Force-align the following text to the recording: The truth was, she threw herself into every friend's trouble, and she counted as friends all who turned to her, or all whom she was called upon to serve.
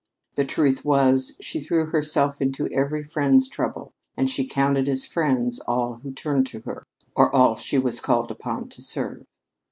The 0.33 0.45
truth 0.45 0.83
was, 0.83 1.37
she 1.41 1.59
threw 1.59 1.85
herself 1.85 2.41
into 2.41 2.65
every 2.69 3.03
friend's 3.03 3.47
trouble, 3.47 3.93
and 4.17 4.31
she 4.31 4.47
counted 4.47 4.89
as 4.89 5.05
friends 5.05 5.59
all 5.67 5.99
who 6.01 6.11
turned 6.11 6.47
to 6.47 6.61
her, 6.61 6.87
or 7.15 7.29
all 7.31 7.53
whom 7.53 7.61
she 7.63 7.77
was 7.77 8.01
called 8.01 8.31
upon 8.31 8.67
to 8.69 8.81
serve. 8.81 9.27